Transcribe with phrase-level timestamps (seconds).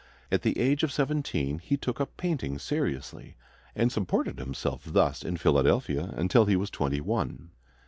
[0.31, 3.35] At the age of seventeen he took up painting seriously,
[3.75, 7.51] and supported himself thus in Philadelphia until he was twenty one.